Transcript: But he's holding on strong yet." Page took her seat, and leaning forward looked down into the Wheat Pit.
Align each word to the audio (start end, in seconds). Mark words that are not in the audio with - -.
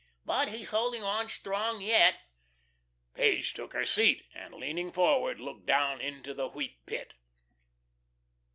But 0.25 0.49
he's 0.49 0.69
holding 0.69 1.03
on 1.03 1.27
strong 1.27 1.79
yet." 1.79 2.17
Page 3.13 3.53
took 3.53 3.73
her 3.73 3.85
seat, 3.85 4.23
and 4.33 4.51
leaning 4.55 4.91
forward 4.91 5.39
looked 5.39 5.67
down 5.67 6.01
into 6.01 6.33
the 6.33 6.47
Wheat 6.49 6.83
Pit. 6.87 7.13